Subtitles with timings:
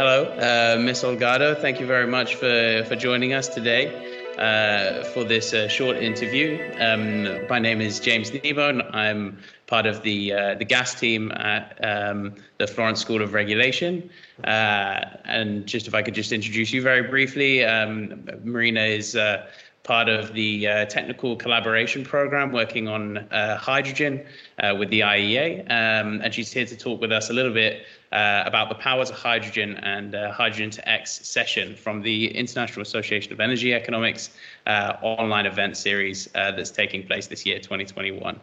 [0.00, 1.54] Hello, uh, Miss Holgado.
[1.60, 3.84] Thank you very much for, for joining us today
[4.38, 6.72] uh, for this uh, short interview.
[6.78, 9.36] Um, my name is James Nebo, and I'm
[9.66, 14.08] part of the uh, the gas team at um, the Florence School of Regulation.
[14.42, 19.46] Uh, and just if I could just introduce you very briefly, um, Marina is uh,
[19.82, 24.24] part of the uh, technical collaboration program working on uh, hydrogen
[24.58, 25.60] uh, with the IEA.
[25.70, 29.08] Um, and she's here to talk with us a little bit uh, about the powers
[29.08, 34.30] of hydrogen and uh, Hydrogen to X session from the International Association of Energy Economics
[34.66, 38.38] uh, online event series that's taking place this year, 2021.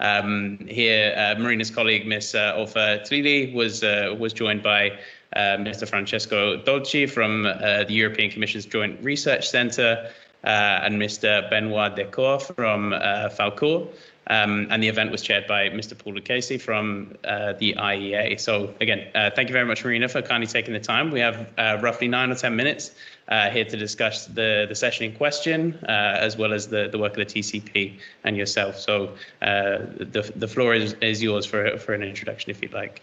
[0.00, 2.34] Um, here, Marina's colleague, Ms.
[2.34, 3.82] Olfa Tlili, was,
[4.18, 4.98] was joined by
[5.36, 5.88] Mr.
[5.88, 11.48] Francesco Dolci from the European Commission's Joint Research Center, uh, and Mr.
[11.50, 13.88] Benoit Decourt from uh, Falcour.
[14.28, 15.98] Um, and the event was chaired by Mr.
[15.98, 18.38] Paul Lucchese from uh, the IEA.
[18.38, 21.10] So again, uh, thank you very much, Marina, for kindly taking the time.
[21.10, 22.92] We have uh, roughly nine or 10 minutes
[23.28, 27.18] uh, here to discuss the, the session in question, as well as the, the work
[27.18, 28.78] of the TCP and yourself.
[28.78, 33.02] So the, the floor is, is yours for, for an introduction, if you'd like.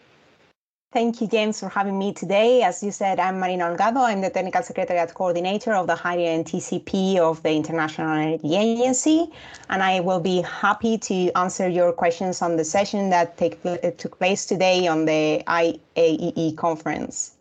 [0.91, 2.63] Thank you, James, for having me today.
[2.63, 3.97] As you said, I'm Marina Holgado.
[3.97, 9.31] I'm the Technical Secretariat Coordinator of the Hydrogen TCP of the International Energy Agency,
[9.69, 13.61] and I will be happy to answer your questions on the session that take,
[13.99, 17.35] took place today on the IAEE conference.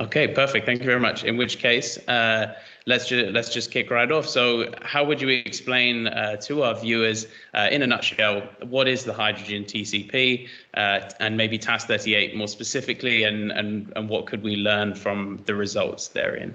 [0.00, 0.64] Okay, perfect.
[0.64, 1.24] Thank you very much.
[1.24, 2.54] In which case, uh,
[2.86, 4.26] let's just let's just kick right off.
[4.26, 9.04] So, how would you explain uh, to our viewers, uh, in a nutshell, what is
[9.04, 14.42] the hydrogen TCP, uh, and maybe Task 38 more specifically, and and and what could
[14.42, 16.54] we learn from the results therein?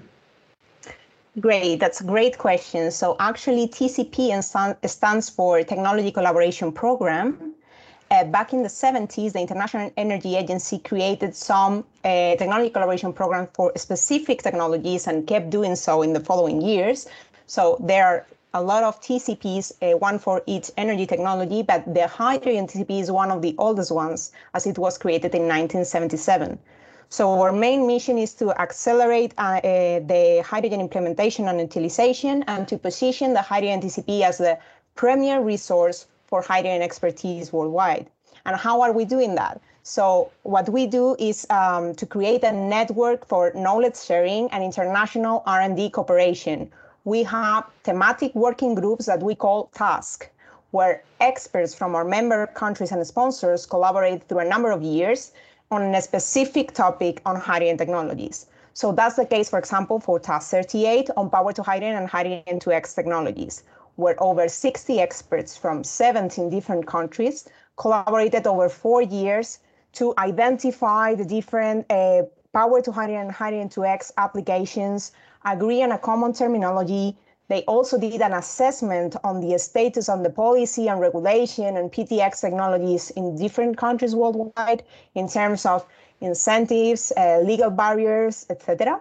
[1.38, 2.90] Great, that's a great question.
[2.90, 4.42] So actually, TCP
[4.88, 7.54] stands for Technology Collaboration Program,
[8.10, 13.48] uh, back in the 70s, the International Energy Agency created some uh, technology collaboration programs
[13.52, 17.08] for specific technologies and kept doing so in the following years.
[17.46, 22.06] So there are a lot of TCPs, uh, one for each energy technology, but the
[22.06, 26.58] hydrogen TCP is one of the oldest ones as it was created in 1977.
[27.08, 32.66] So our main mission is to accelerate uh, uh, the hydrogen implementation and utilization and
[32.68, 34.58] to position the hydrogen TCP as the
[34.94, 38.06] premier resource for hydrogen expertise worldwide.
[38.44, 39.60] And how are we doing that?
[39.82, 45.42] So what we do is um, to create a network for knowledge sharing and international
[45.46, 46.70] R&D cooperation.
[47.04, 50.28] We have thematic working groups that we call TASK,
[50.72, 55.32] where experts from our member countries and sponsors collaborate through a number of years
[55.70, 58.46] on a specific topic on hydrogen technologies.
[58.74, 62.58] So that's the case, for example, for Task 38 on power to hydrogen and hydrogen
[62.60, 63.62] to X technologies
[63.96, 69.58] where over 60 experts from 17 different countries collaborated over four years
[69.92, 75.12] to identify the different uh, power to hydrogen and hydrogen to X applications,
[75.44, 77.16] agree on a common terminology.
[77.48, 82.40] They also did an assessment on the status on the policy and regulation and PTX
[82.40, 84.82] technologies in different countries worldwide
[85.14, 85.84] in terms of
[86.20, 89.00] incentives, uh, legal barriers, etc.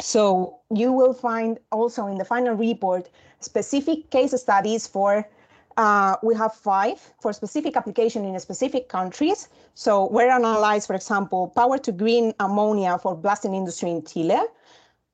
[0.00, 3.10] So you will find also in the final report
[3.40, 5.28] specific case studies for
[5.76, 9.48] uh, we have five for specific application in specific countries.
[9.74, 14.40] So we analyze, for example, power to green ammonia for blasting industry in Chile,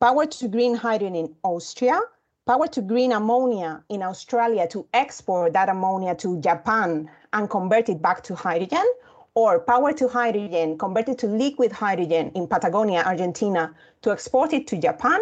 [0.01, 2.01] power to green hydrogen in Austria,
[2.47, 8.01] power to green ammonia in Australia to export that ammonia to Japan and convert it
[8.01, 8.87] back to hydrogen,
[9.35, 14.77] or power to hydrogen converted to liquid hydrogen in Patagonia, Argentina to export it to
[14.77, 15.21] Japan,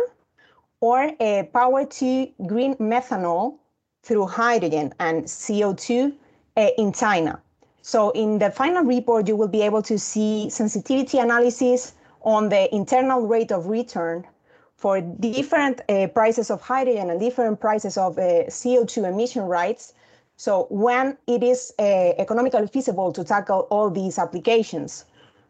[0.81, 3.60] or a power to green methanol
[4.03, 6.13] through hydrogen and CO2
[6.57, 7.41] uh, in China.
[7.83, 12.73] So in the final report, you will be able to see sensitivity analysis on the
[12.75, 14.27] internal rate of return
[14.77, 19.95] for different uh, prices of hydrogen and different prices of uh, CO2 emission rights.
[20.37, 21.83] So when it is uh,
[22.19, 25.05] economically feasible to tackle all these applications.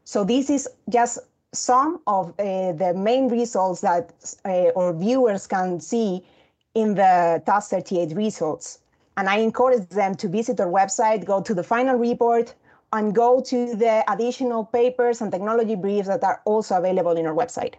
[0.04, 1.18] So this is just
[1.52, 4.12] some of the main results that
[4.76, 6.24] our viewers can see
[6.74, 8.78] in the Task 38 results.
[9.16, 12.54] And I encourage them to visit our website, go to the final report,
[12.92, 17.34] and go to the additional papers and technology briefs that are also available in our
[17.34, 17.74] website.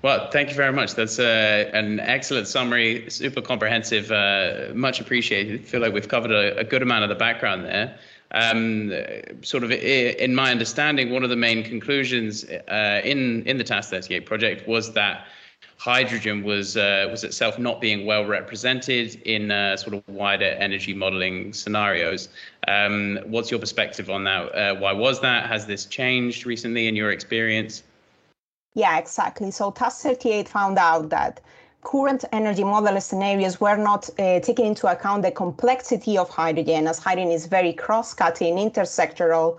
[0.00, 0.94] Well, thank you very much.
[0.94, 5.60] That's uh, an excellent summary, super comprehensive, uh, much appreciated.
[5.60, 7.98] I feel like we've covered a, a good amount of the background there.
[8.30, 8.92] Um,
[9.42, 13.90] sort of in my understanding, one of the main conclusions uh, in in the Task
[13.90, 15.26] 38 project was that
[15.78, 20.92] hydrogen was uh, was itself not being well represented in uh, sort of wider energy
[20.92, 22.28] modeling scenarios.
[22.66, 24.54] Um, what's your perspective on that?
[24.54, 25.48] Uh, why was that?
[25.48, 27.84] Has this changed recently in your experience?
[28.74, 29.50] Yeah, exactly.
[29.50, 31.40] So Task 38 found out that
[31.82, 36.98] current energy model scenarios were not uh, taking into account the complexity of hydrogen, as
[36.98, 39.58] hydrogen is very cross-cutting, intersectoral,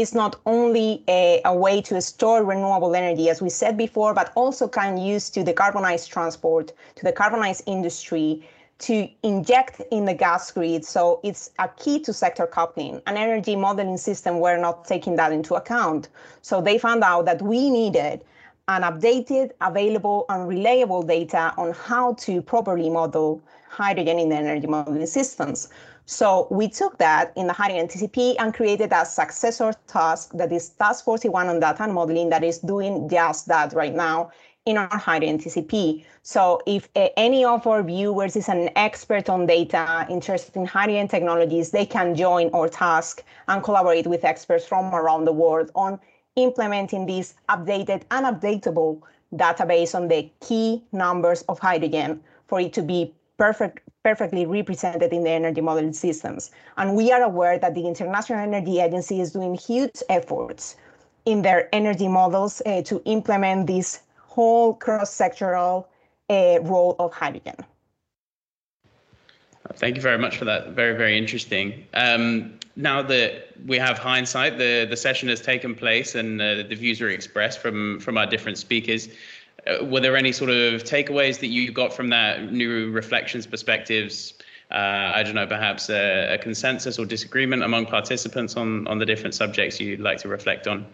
[0.00, 4.32] is not only a, a, way to store renewable energy, as we said before, but
[4.34, 8.48] also can use to decarbonize transport, to decarbonize industry,
[8.78, 10.84] to inject in the gas grid.
[10.84, 13.02] So it's a key to sector coupling.
[13.06, 16.08] An energy modeling system were not taking that into account.
[16.40, 18.24] So they found out that we needed
[18.68, 24.66] an updated, available, and reliable data on how to properly model hydrogen in the energy
[24.66, 25.68] modeling systems.
[26.10, 30.70] So we took that in the hydrogen TCP and created a successor task that is
[30.70, 34.32] task 41 on data and modeling that is doing just that right now
[34.66, 36.04] in our hydrogen TCP.
[36.24, 41.06] So if uh, any of our viewers is an expert on data, interested in hydrogen
[41.06, 46.00] technologies, they can join our task and collaborate with experts from around the world on
[46.34, 49.00] implementing this updated and updatable
[49.32, 55.24] database on the key numbers of hydrogen for it to be perfect, perfectly represented in
[55.24, 56.50] the energy modeling systems.
[56.76, 60.76] And we are aware that the International Energy Agency is doing huge efforts
[61.26, 65.84] in their energy models uh, to implement this whole cross-sectoral
[66.30, 67.56] uh, role of hydrogen.
[69.74, 70.70] Thank you very much for that.
[70.70, 71.86] Very, very interesting.
[71.94, 76.74] Um, now that we have hindsight, the, the session has taken place and uh, the
[76.74, 79.08] views are expressed from, from our different speakers.
[79.66, 84.34] Uh, were there any sort of takeaways that you got from that, new reflections, perspectives?
[84.70, 89.06] Uh, I don't know, perhaps a, a, consensus or disagreement among participants on, on the
[89.06, 90.86] different subjects you'd like to reflect on?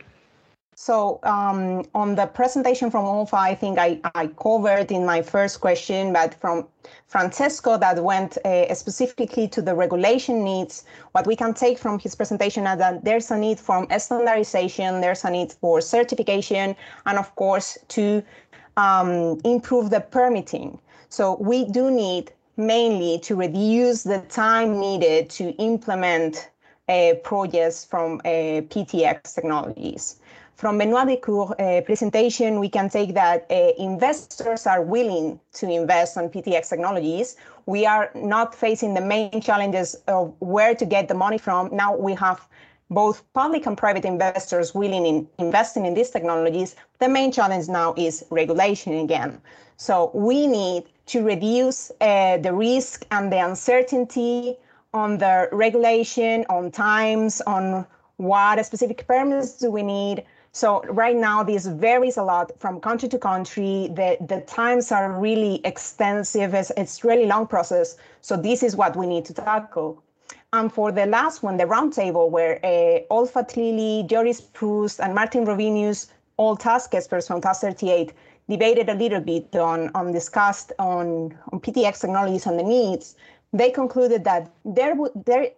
[0.79, 5.63] So um, on the presentation from Olfa, I think I, I covered in my first
[5.63, 6.69] question, but from
[7.07, 12.15] Francesco that went uh, specifically to the regulation needs, what we can take from his
[12.15, 17.35] presentation is that there's a need for standardization, there's a need for certification, and of
[17.37, 18.23] course to
[18.77, 20.79] um, improve the permitting.
[21.09, 26.51] So we do need mainly to reduce the time needed to implement
[26.91, 30.21] uh, projects from uh, PTX technologies.
[30.57, 36.17] From Benoit Decourt's uh, presentation, we can take that uh, investors are willing to invest
[36.17, 37.37] on PTX technologies.
[37.67, 41.69] We are not facing the main challenges of where to get the money from.
[41.77, 42.41] Now we have
[42.89, 47.95] both public and private investors willing in investing in these technologies, the main challenge now
[47.97, 49.41] is regulation again.
[49.77, 54.57] So we need to reduce uh, the risk and the uncertainty
[54.95, 57.87] on the regulation, on times, on
[58.17, 60.25] what specific permits do we need.
[60.57, 63.91] So right now, this varies a lot from country to country.
[63.93, 66.55] The, the times are really extensive.
[66.55, 67.99] It's, it's really long process.
[68.23, 70.03] So this is what we need to tackle.
[70.55, 75.45] And for the last one, the roundtable, where uh, Olfa Tlili, Joris Proost, and Martin
[75.45, 76.07] Robinius,
[76.39, 78.15] all task experts from Task 38,
[78.49, 83.15] debated a little bit on, on discussed on, on PTX technologies and the needs,
[83.59, 84.95] they concluded that there,
[85.25, 85.51] there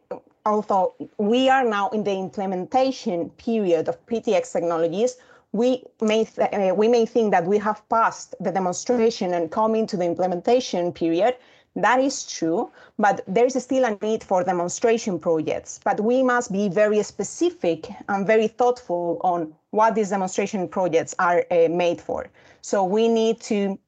[0.46, 5.16] although we are now in the implementation period of PTX technologies,
[5.52, 9.96] we may uh, we may think that we have passed the demonstration and come into
[9.96, 11.36] the implementation period.
[11.76, 15.80] That is true, but there is still a need for demonstration projects.
[15.84, 21.44] But we must be very specific and very thoughtful on what these demonstration projects are
[21.50, 22.26] uh, made for.
[22.62, 23.78] So we need to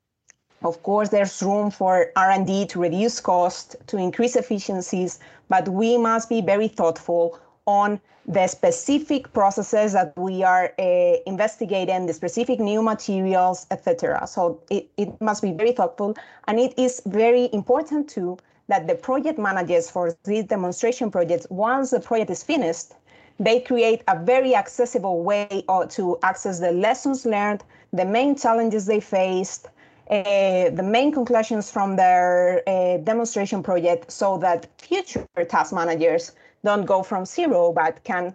[0.62, 6.28] of course, there's room for R&D to reduce cost, to increase efficiencies, but we must
[6.28, 12.82] be very thoughtful on the specific processes that we are uh, investigating, the specific new
[12.82, 14.26] materials, etc.
[14.26, 16.14] So it, it must be very thoughtful,
[16.46, 18.38] and it is very important too
[18.68, 22.92] that the project managers for these demonstration projects, once the project is finished,
[23.40, 28.86] they create a very accessible way uh, to access the lessons learned, the main challenges
[28.86, 29.68] they faced,
[30.10, 36.32] uh, the main conclusions from their uh, demonstration project so that future task managers
[36.64, 38.34] don't go from zero, but can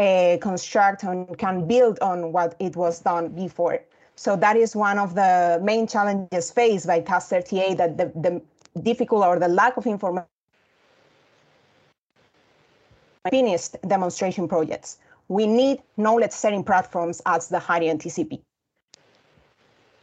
[0.00, 3.80] uh, construct and can build on what it was done before.
[4.16, 8.80] So that is one of the main challenges faced by Task 38, that the, the
[8.80, 10.26] difficult or the lack of information
[13.30, 14.98] finished demonstration projects.
[15.28, 18.40] We need knowledge sharing platforms as the Hydrogen TCP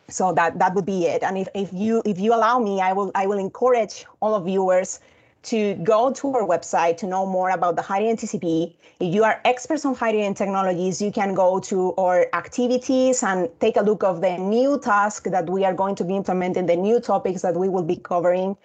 [0.08, 1.24] so that that would be it.
[1.24, 4.46] And if, if you if you allow me i will i will encourage all of
[4.46, 5.00] viewers
[5.44, 9.42] to go to our website to know more about the hydrogen tcp if you are
[9.44, 14.22] experts on hydrogen technologies you can go to our activities and take a look of
[14.22, 17.68] the new task that we are going to be implementing the new topics that we
[17.68, 18.56] will be covering.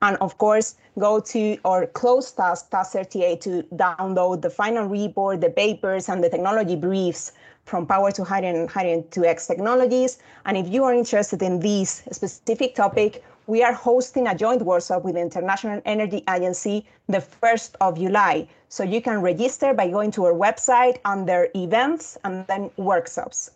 [0.00, 5.40] And of course go to our closed task task 38 to download the final report
[5.40, 7.32] the papers and the technology briefs
[7.68, 10.18] from power to hydrogen, hydrogen to X technologies.
[10.46, 15.04] And if you are interested in this specific topic, we are hosting a joint workshop
[15.04, 18.48] with the International Energy Agency the 1st of July.
[18.68, 23.50] So you can register by going to our website under events and then workshops.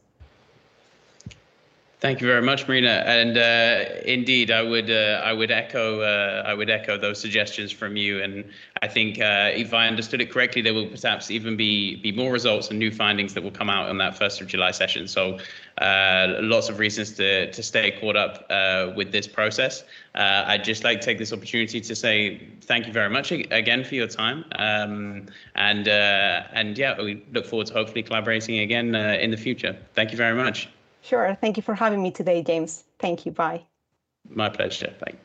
[2.03, 3.05] Thank you very much, Marina.
[3.07, 7.71] And uh, indeed, I would uh, I would echo uh, I would echo those suggestions
[7.71, 8.21] from you.
[8.21, 8.45] And
[8.83, 12.33] I think uh, if I understood it correctly, there will perhaps even be be more
[12.33, 15.07] results and new findings that will come out on that first of July session.
[15.07, 15.39] So
[15.79, 19.85] uh, lots of reasons to to stay caught up uh, with this process.
[20.17, 23.95] I'd just like to take this opportunity to say thank you very much again for
[23.95, 24.45] your time.
[24.57, 29.79] Um, and and yeah, we look forward to hopefully collaborating again in the future.
[29.95, 30.69] Thank you very much.
[31.03, 31.37] Sure.
[31.41, 32.85] Thank you for having me today, James.
[32.99, 33.33] Thank you.
[33.33, 33.63] Bye.
[34.29, 34.95] My pleasure.
[35.07, 35.19] You.